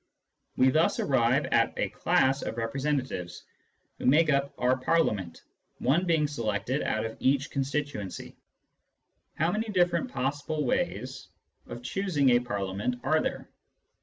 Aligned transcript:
We 0.57 0.71
thus 0.71 0.99
arrive 0.99 1.45
at 1.51 1.77
a 1.77 1.89
class 1.89 2.41
of 2.41 2.57
representatives, 2.57 3.43
who 3.99 4.07
make 4.07 4.31
up 4.31 4.51
our 4.57 4.75
Parliament, 4.75 5.43
one 5.77 6.07
being 6.07 6.27
selected 6.27 6.81
out 6.81 7.05
of 7.05 7.17
each 7.19 7.51
con 7.51 7.61
stituency. 7.61 8.33
How 9.35 9.51
many 9.51 9.69
different 9.69 10.09
possible 10.11 10.65
ways 10.65 11.27
of 11.67 11.83
choosing, 11.83 12.31
a 12.31 12.39
Parliament 12.39 12.95
are 13.03 13.21
there 13.21 13.47